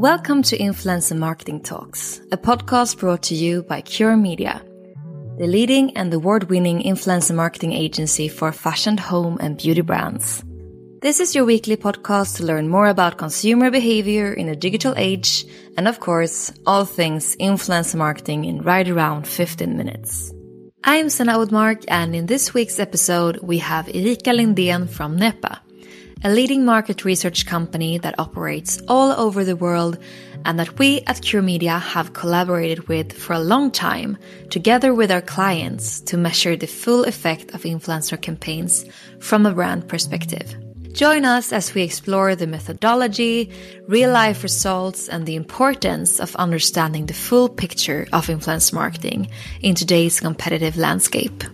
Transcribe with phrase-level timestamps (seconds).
[0.00, 4.62] Welcome to Influencer Marketing Talks, a podcast brought to you by Cure Media,
[5.36, 10.42] the leading and award winning influencer marketing agency for fashion, home, and beauty brands.
[11.02, 15.44] This is your weekly podcast to learn more about consumer behavior in a digital age
[15.76, 20.32] and, of course, all things influencer marketing in right around 15 minutes.
[20.82, 25.60] I'm Sana Oudmark, and in this week's episode, we have Erika Lindén from NEPA
[26.22, 29.98] a leading market research company that operates all over the world
[30.44, 34.18] and that we at Cure Media have collaborated with for a long time,
[34.50, 38.84] together with our clients, to measure the full effect of influencer campaigns
[39.20, 40.54] from a brand perspective.
[40.92, 43.50] Join us as we explore the methodology,
[43.86, 49.30] real life results, and the importance of understanding the full picture of influence marketing
[49.60, 51.44] in today's competitive landscape.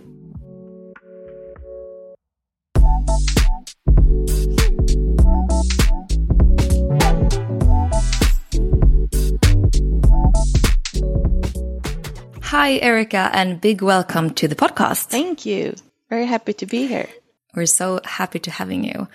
[12.59, 15.03] Hi, Erika, and big welcome to the podcast.
[15.11, 15.75] Thank you.
[16.09, 17.07] Very happy to be here.
[17.53, 19.07] We're so happy to having you.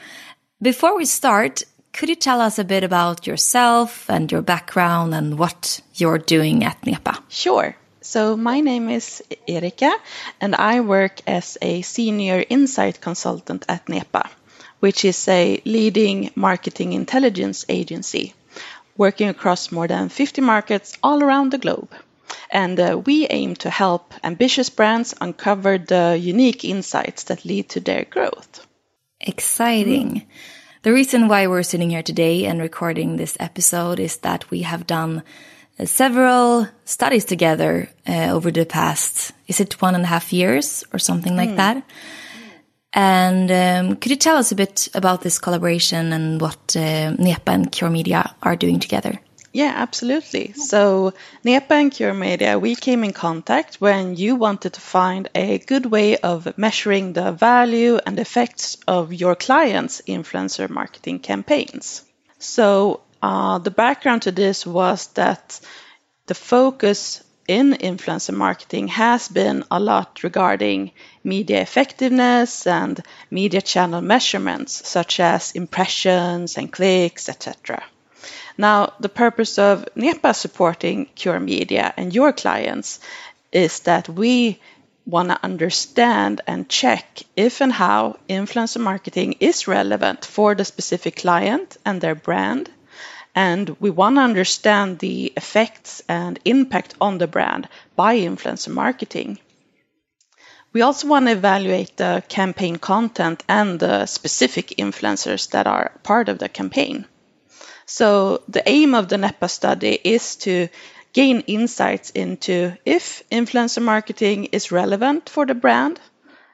[0.62, 5.40] Before we start, could you tell us a bit about yourself and your background and
[5.40, 7.18] what you're doing at NEPA?
[7.28, 7.74] Sure.
[8.00, 9.92] So, my name is Erika,
[10.40, 14.30] and I work as a senior insight consultant at NEPA,
[14.78, 18.34] which is a leading marketing intelligence agency
[18.96, 21.90] working across more than 50 markets all around the globe.
[22.50, 27.80] And uh, we aim to help ambitious brands uncover the unique insights that lead to
[27.80, 28.66] their growth.
[29.20, 30.26] Exciting.
[30.82, 34.86] The reason why we're sitting here today and recording this episode is that we have
[34.86, 35.22] done
[35.78, 40.84] uh, several studies together uh, over the past, is it one and a half years
[40.92, 41.56] or something like mm.
[41.56, 41.84] that?
[42.92, 47.52] And um, could you tell us a bit about this collaboration and what uh, NEPA
[47.52, 49.20] and Cure Media are doing together?
[49.54, 50.52] Yeah, absolutely.
[50.54, 51.12] So,
[51.44, 55.86] NEPA and Cure Media, we came in contact when you wanted to find a good
[55.86, 62.02] way of measuring the value and effects of your clients' influencer marketing campaigns.
[62.38, 65.60] So, uh, the background to this was that
[66.26, 70.92] the focus in influencer marketing has been a lot regarding
[71.24, 77.82] media effectiveness and media channel measurements, such as impressions and clicks, etc.
[78.58, 83.00] Now, the purpose of NEPA supporting Cure Media and your clients
[83.50, 84.60] is that we
[85.06, 91.16] want to understand and check if and how influencer marketing is relevant for the specific
[91.16, 92.70] client and their brand.
[93.34, 99.38] And we want to understand the effects and impact on the brand by influencer marketing.
[100.72, 106.28] We also want to evaluate the campaign content and the specific influencers that are part
[106.28, 107.06] of the campaign.
[107.86, 110.68] So the aim of the NEPA study is to
[111.12, 116.00] gain insights into if influencer marketing is relevant for the brand,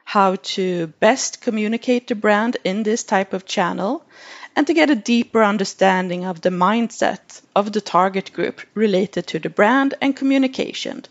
[0.03, 4.03] how to best communicate the brand in this type of channel,
[4.55, 9.39] and to get a deeper understanding of the mindset of the target group related to
[9.39, 11.05] the brand and communication,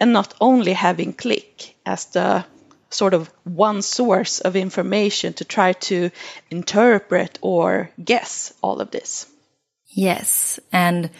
[0.00, 2.44] and not only having click as the
[2.90, 6.10] sort of one source of information to try to
[6.50, 9.26] interpret or guess all of this.
[9.90, 11.10] Yes, and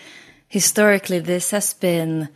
[0.49, 2.29] historically, this has been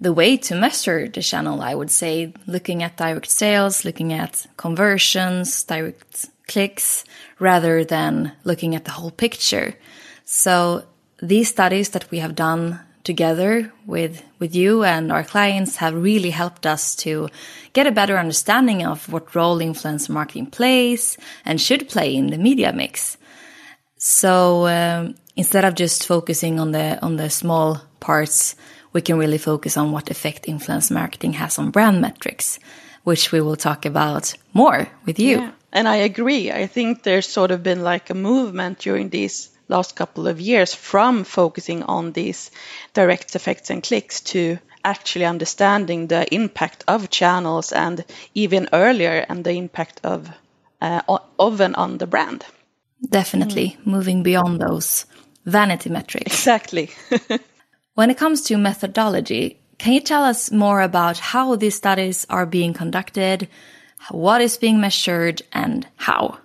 [0.00, 4.46] the way to measure the channel, I would say, looking at direct sales, looking at
[4.56, 7.04] conversions, direct clicks,
[7.38, 9.74] rather than looking at the whole picture.
[10.24, 10.84] So
[11.20, 16.30] these studies that we have done together with, with you and our clients have really
[16.30, 17.28] helped us to
[17.72, 22.38] get a better understanding of what role influencer marketing plays and should play in the
[22.38, 23.16] media mix.
[23.98, 28.56] So um, instead of just focusing on the on the small parts,
[28.92, 32.58] we can really focus on what effect influence marketing has on brand metrics,
[33.04, 35.38] which we will talk about more with you.
[35.38, 35.50] Yeah.
[35.72, 36.50] And I agree.
[36.50, 40.74] I think there's sort of been like a movement during these last couple of years
[40.74, 42.50] from focusing on these
[42.94, 48.04] direct effects and clicks to actually understanding the impact of channels and
[48.34, 50.30] even earlier and the impact of
[50.80, 52.44] uh, of and on the brand.
[53.06, 53.86] Definitely mm.
[53.86, 55.06] moving beyond those
[55.44, 56.34] vanity metrics.
[56.34, 56.90] Exactly.
[57.94, 62.46] when it comes to methodology, can you tell us more about how these studies are
[62.46, 63.48] being conducted,
[64.10, 66.38] what is being measured, and how?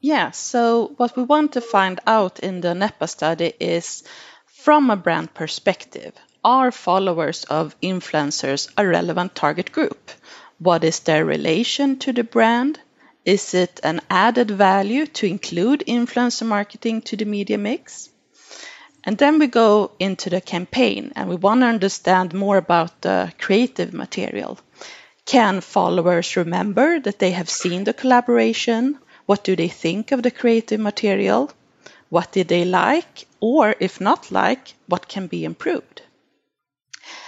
[0.00, 4.04] Yeah, so what we want to find out in the NEPA study is
[4.46, 6.14] from a brand perspective,
[6.44, 10.10] are followers of influencers a relevant target group?
[10.58, 12.80] What is their relation to the brand?
[13.28, 18.08] Is it an added value to include influencer marketing to the media mix?
[19.04, 23.30] And then we go into the campaign and we want to understand more about the
[23.38, 24.58] creative material.
[25.26, 28.98] Can followers remember that they have seen the collaboration?
[29.26, 31.50] What do they think of the creative material?
[32.08, 33.26] What did they like?
[33.40, 36.00] Or if not like, what can be improved?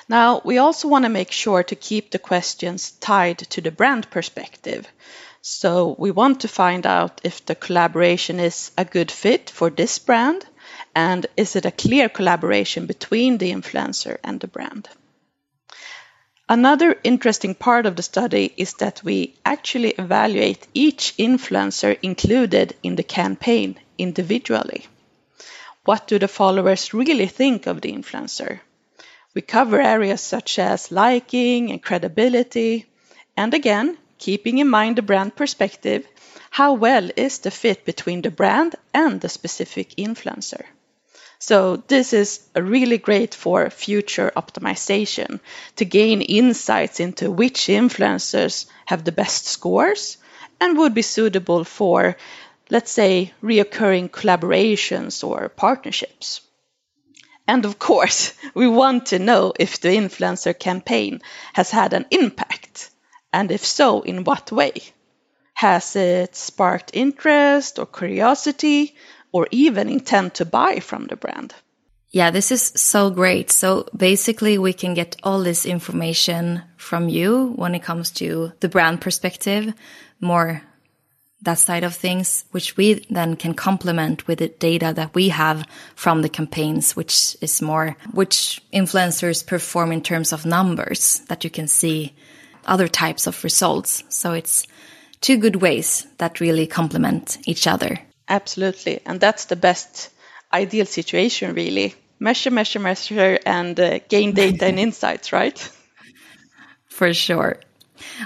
[0.09, 4.11] Now, we also want to make sure to keep the questions tied to the brand
[4.11, 4.89] perspective.
[5.43, 9.99] So we want to find out if the collaboration is a good fit for this
[9.99, 10.45] brand
[10.95, 14.89] and is it a clear collaboration between the influencer and the brand.
[16.49, 22.97] Another interesting part of the study is that we actually evaluate each influencer included in
[22.97, 24.89] the campaign individually.
[25.85, 28.61] What do the followers really think of the influencer?
[29.33, 32.87] We cover areas such as liking and credibility,
[33.37, 36.07] and again, keeping in mind the brand perspective,
[36.51, 40.63] how well is the fit between the brand and the specific influencer?
[41.43, 45.41] So this is really great for future optimization
[45.77, 50.19] to gain insights into which influencers have the best scores
[50.61, 52.19] and would be suitable for,
[52.69, 56.43] let's say, reoccurring collaborations or partnerships.
[57.49, 61.23] And of course, we want to know if the influencer campaign
[61.55, 62.90] has had an impact,
[63.33, 64.83] and if so, in what way.
[65.55, 68.95] Has it sparked interest or curiosity,
[69.33, 71.55] or even intent to buy from the brand.
[72.11, 73.51] Yeah, this is so great.
[73.51, 78.69] So basically, we can get all this information from you when it comes to the
[78.69, 79.73] brand perspective,
[80.21, 80.63] more
[81.43, 85.67] that side of things, which we then can complement with the data that we have
[85.95, 91.51] from the campaigns, which is more which influencers perform in terms of numbers that you
[91.51, 92.13] can see
[92.67, 94.03] other types of results.
[94.09, 94.67] So it's
[95.21, 97.99] two good ways that really complement each other.
[98.29, 99.01] Absolutely.
[99.05, 100.11] And that's the best
[100.53, 101.95] ideal situation, really.
[102.19, 105.59] Measure, measure, measure, and uh, gain data and insights, right?
[106.89, 107.59] For sure.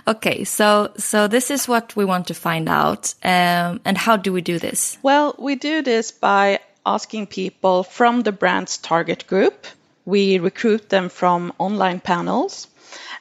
[0.06, 4.32] Okay, so so this is what we want to find out, um, and how do
[4.32, 4.98] we do this?
[5.02, 9.66] Well, we do this by asking people from the brand's target group.
[10.04, 12.68] We recruit them from online panels,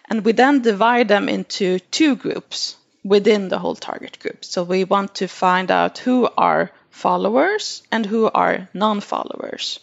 [0.09, 4.45] and we then divide them into two groups within the whole target group.
[4.45, 9.79] So we want to find out who are followers and who are non followers.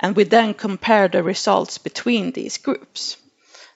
[0.00, 3.16] And we then compare the results between these groups.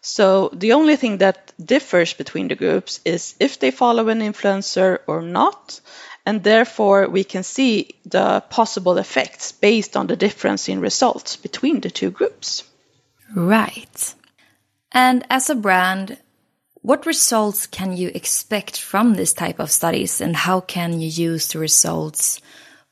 [0.02, 4.98] So the only thing that differs between the groups is if they follow an influencer
[5.06, 5.80] or not.
[6.24, 11.80] And therefore, we can see the possible effects based on the difference in results between
[11.80, 12.62] the two groups.
[13.34, 14.14] Right.
[14.92, 16.18] And as a brand,
[16.82, 21.48] what results can you expect from this type of studies and how can you use
[21.48, 22.40] the results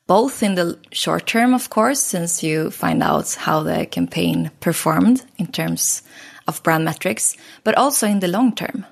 [0.07, 5.23] both in the short term, of course, since you find out how the campaign performed
[5.37, 6.03] in terms
[6.47, 8.87] of brand metrics, but also in the long term?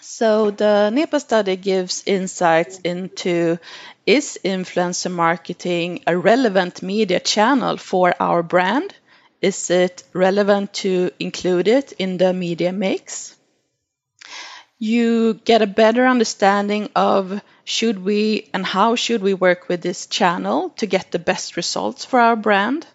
[0.00, 3.58] So the NEPA study gives insights into
[4.06, 8.94] is influencer marketing a relevant media channel for our brand?
[9.40, 13.36] Is it relevant to include it in the media mix?
[14.78, 20.06] You get a better understanding of should we and how should we work with this
[20.06, 22.86] channel to get the best results for our brand?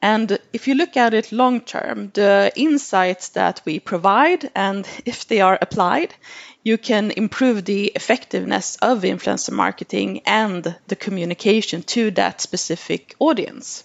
[0.00, 5.26] And if you look at it long term, the insights that we provide and if
[5.26, 6.14] they are applied,
[6.62, 13.82] you can improve the effectiveness of influencer marketing and the communication to that specific audience.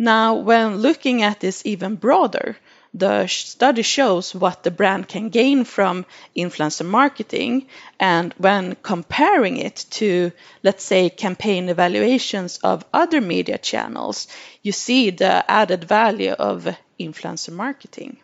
[0.00, 2.56] Now, when looking at this even broader,
[2.94, 7.66] the study shows what the brand can gain from influencer marketing.
[7.98, 10.30] And when comparing it to,
[10.62, 14.28] let's say, campaign evaluations of other media channels,
[14.62, 16.68] you see the added value of
[17.00, 18.18] influencer marketing.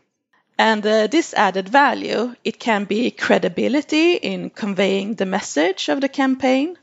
[0.57, 6.09] And uh, this added value, it can be credibility in conveying the message of the
[6.09, 6.79] campaign,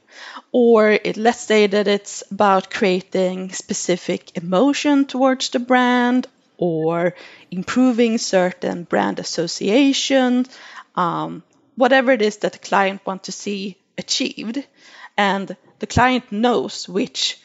[0.52, 6.28] or it, let's say that it's about creating specific emotion towards the brand
[6.58, 7.16] or
[7.50, 10.46] improving certain brand association,
[10.96, 11.44] um,
[11.76, 14.66] whatever it is that the client wants to see achieved.
[15.18, 17.40] And the client knows which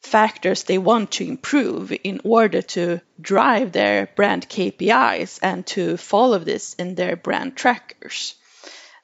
[0.00, 6.38] factors they want to improve in order to drive their brand KPIs and to follow
[6.38, 8.34] this in their brand trackers.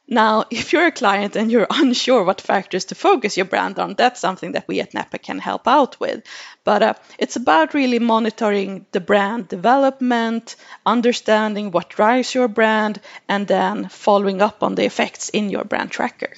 [0.08, 3.94] Now, if you're a client and you're unsure what factors to focus your brand on,
[3.94, 6.24] that's something that we at NEPA can help out with.
[6.64, 13.46] But uh, it's about really monitoring the brand development, understanding what drives your brand, and
[13.46, 16.32] then following up on the effects in your brand tracker.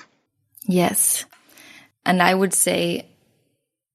[0.67, 1.25] Yes.
[2.05, 3.07] And I would say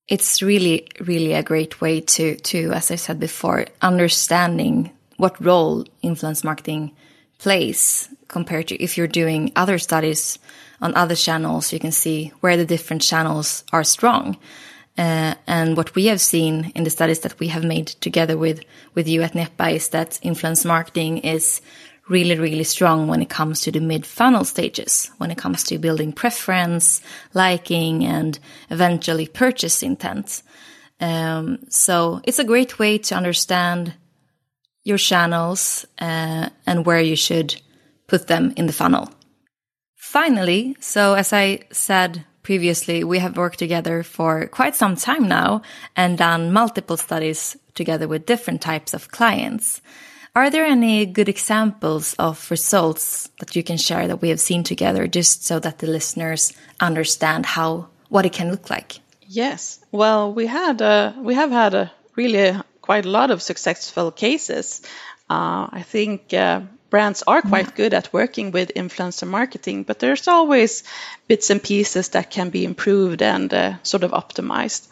[0.07, 5.85] it's really, really a great way to, to, as I said before, understanding what role
[6.01, 6.91] influence marketing
[7.37, 10.39] plays compared to if you're doing other studies
[10.81, 14.37] on other channels, you can see where the different channels are strong.
[14.97, 18.63] Uh, and what we have seen in the studies that we have made together with,
[18.93, 21.61] with you at NEPA is that influence marketing is
[22.07, 25.77] really, really strong when it comes to the mid funnel stages, when it comes to
[25.77, 27.01] building preference,
[27.33, 28.39] liking, and
[28.69, 30.43] eventually purchase intent.
[31.01, 33.93] Um, so it's a great way to understand
[34.85, 37.61] your channels uh, and where you should
[38.07, 39.09] put them in the funnel.
[39.95, 45.63] Finally, so as I said previously, we have worked together for quite some time now
[45.95, 49.81] and done multiple studies together with different types of clients.
[50.35, 54.63] Are there any good examples of results that you can share that we have seen
[54.63, 58.99] together just so that the listeners understand how what it can look like?
[59.21, 59.79] Yes.
[59.91, 64.81] Well, we had a, we have had a really quite a lot of successful cases.
[65.29, 70.27] Uh, I think uh, brands are quite good at working with influencer marketing, but there's
[70.27, 70.83] always
[71.27, 74.87] bits and pieces that can be improved and uh, sort of optimized.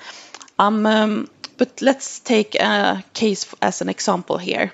[0.58, 4.72] Um, um, but let's take a case as an example here.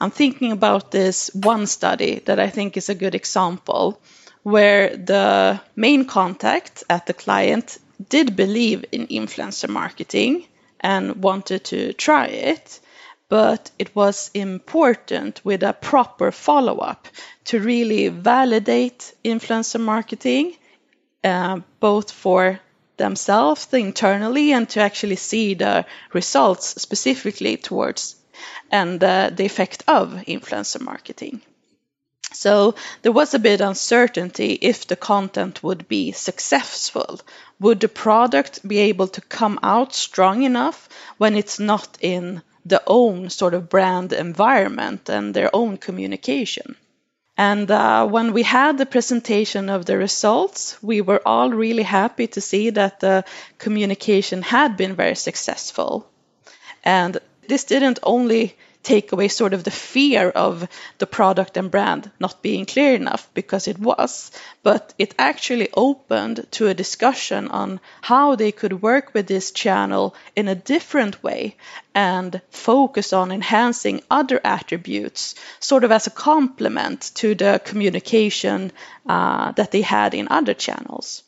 [0.00, 4.00] I'm thinking about this one study that I think is a good example
[4.42, 10.46] where the main contact at the client did believe in influencer marketing
[10.82, 12.80] and wanted to try it,
[13.28, 17.08] but it was important with a proper follow up
[17.44, 20.54] to really validate influencer marketing,
[21.24, 22.60] uh, both for
[22.96, 28.16] themselves internally and to actually see the results specifically towards
[28.70, 31.40] and uh, the effect of influencer marketing.
[32.32, 37.20] So there was a bit of uncertainty if the content would be successful.
[37.60, 42.82] Would the product be able to come out strong enough when it's not in the
[42.86, 46.76] own sort of brand environment and their own communication?
[47.36, 52.26] And uh, when we had the presentation of the results, we were all really happy
[52.28, 53.24] to see that the
[53.58, 56.06] communication had been very successful.
[56.84, 62.10] And this didn't only take away sort of the fear of the product and brand
[62.18, 64.30] not being clear enough because it was,
[64.62, 70.14] but it actually opened to a discussion on how they could work with this channel
[70.34, 71.56] in a different way
[71.94, 78.72] and focus on enhancing other attributes, sort of as a complement to the communication
[79.06, 81.22] uh, that they had in other channels.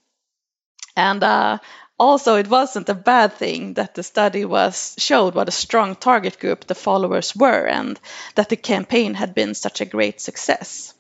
[0.97, 1.59] And uh,
[1.99, 6.39] also it wasn't a bad thing that the study was showed what a strong target
[6.39, 8.01] group the followers were and
[8.35, 10.95] that the campaign had been such a great success.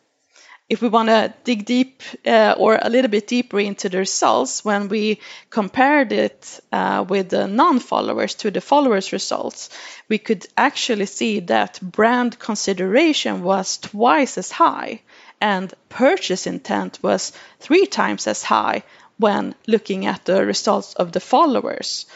[0.66, 4.64] If we want to dig deep uh, or a little bit deeper into the results,
[4.64, 5.20] when we
[5.50, 9.68] compared it uh, with the non followers to the followers' results,
[10.08, 15.02] we could actually see that brand consideration was twice as high
[15.38, 18.82] and purchase intent was three times as high
[19.18, 22.06] when looking at the results of the followers,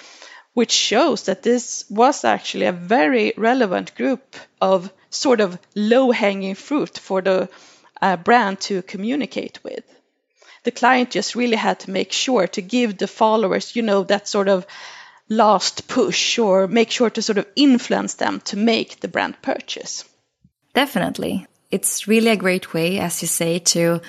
[0.54, 6.54] which shows that this was actually a very relevant group of sort of low hanging
[6.54, 7.48] fruit for the
[8.02, 9.84] uh, brand to communicate with.
[10.64, 14.28] The client just really had to make sure to give the followers, you know, that
[14.28, 14.66] sort of
[15.28, 20.04] last push or make sure to sort of influence them to make the brand purchase.
[20.74, 21.46] Definitely.
[21.70, 24.00] It's really a great way, as you say, to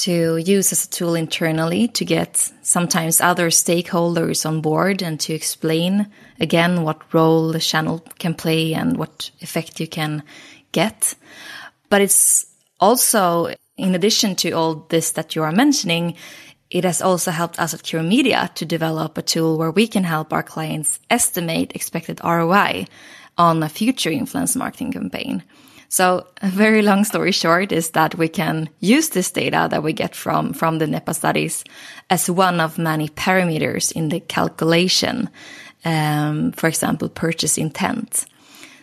[0.00, 5.34] to use as a tool internally to get sometimes other stakeholders on board and to
[5.34, 6.06] explain
[6.40, 10.22] again what role the channel can play and what effect you can
[10.72, 11.14] get.
[11.90, 12.46] But it's
[12.78, 16.16] also, in addition to all this that you are mentioning,
[16.70, 20.04] it has also helped us at Cure Media to develop a tool where we can
[20.04, 22.86] help our clients estimate expected ROI
[23.36, 25.42] on a future influence marketing campaign.
[25.90, 29.92] So a very long story short is that we can use this data that we
[29.92, 31.64] get from, from the NEPA studies
[32.08, 35.28] as one of many parameters in the calculation.
[35.84, 38.24] Um, for example, purchase intent.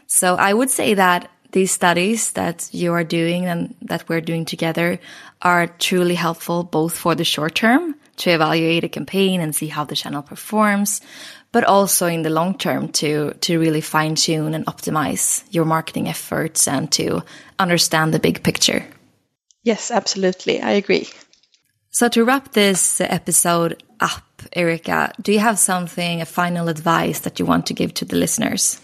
[0.07, 4.43] So I would say that these studies that you are doing and that we're doing
[4.43, 4.99] together
[5.41, 9.85] are truly helpful both for the short term to evaluate a campaign and see how
[9.85, 11.01] the channel performs,
[11.51, 16.07] but also in the long term to, to really fine tune and optimize your marketing
[16.07, 17.23] efforts and to
[17.59, 18.85] understand the big picture.
[19.63, 20.61] Yes, absolutely.
[20.61, 21.07] I agree.
[21.89, 24.23] So to wrap this episode up,
[24.53, 28.17] Erika, do you have something, a final advice that you want to give to the
[28.17, 28.79] listeners?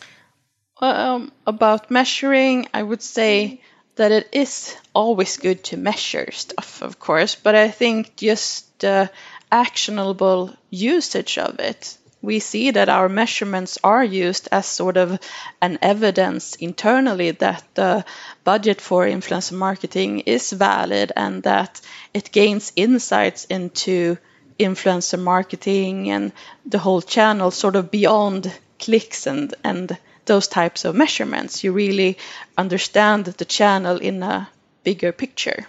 [0.79, 3.61] Um, about measuring, I would say
[3.95, 9.11] that it is always good to measure stuff, of course, but I think just the
[9.51, 15.19] actionable usage of it we see that our measurements are used as sort of
[15.61, 18.05] an evidence internally that the
[18.45, 21.81] budget for influencer marketing is valid and that
[22.13, 24.17] it gains insights into
[24.57, 26.31] influencer marketing and
[26.65, 31.63] the whole channel sort of beyond clicks and and those types of measurements.
[31.65, 32.17] You really
[32.57, 34.47] understand the channel in a
[34.85, 35.67] bigger picture.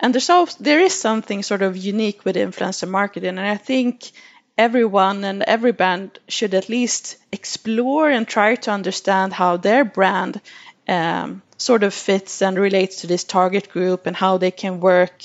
[0.00, 4.10] And there's also, there is something sort of unique with influencer marketing and i think
[4.56, 10.40] everyone and every brand should at least explore and try to understand how their brand
[10.88, 15.22] um, sort of fits and relates to this target group and how they can work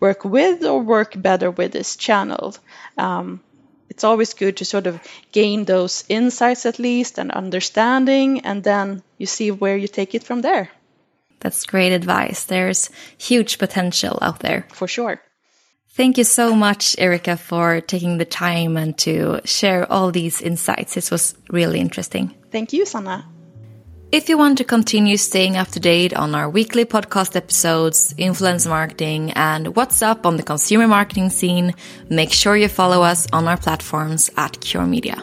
[0.00, 2.54] work with or work better with this channel.
[2.98, 3.40] Um,
[3.88, 9.02] it's always good to sort of gain those insights at least and understanding, and then
[9.18, 10.70] you see where you take it from there.
[11.40, 12.44] That's great advice.
[12.44, 14.66] There's huge potential out there.
[14.72, 15.20] For sure.
[15.94, 20.94] Thank you so much, Erika, for taking the time and to share all these insights.
[20.94, 22.34] This was really interesting.
[22.50, 23.28] Thank you, Sanna.
[24.10, 28.66] If you want to continue staying up to date on our weekly podcast episodes, influence
[28.66, 31.74] marketing, and what's up on the consumer marketing scene,
[32.08, 35.16] make sure you follow us on our platforms at Cure Media.